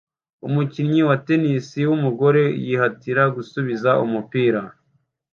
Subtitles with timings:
[0.47, 4.61] Umukinnyi wa tennis wumugore yihatira gusubiza umupira